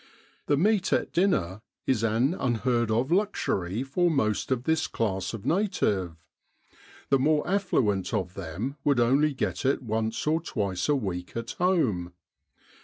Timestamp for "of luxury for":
2.89-4.09